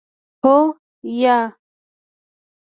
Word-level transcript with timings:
هو 0.43 0.55
👍 0.73 0.75
یا 1.21 1.37
👎 1.51 1.53